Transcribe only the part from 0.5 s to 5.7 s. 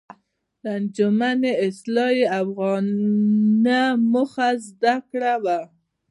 د انجمن اصلاح الافاغنه موخه زده کړه وه.